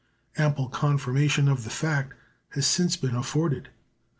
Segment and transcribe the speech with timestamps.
[0.35, 2.15] Ample confirmation of the fact
[2.55, 3.69] has since been afforded.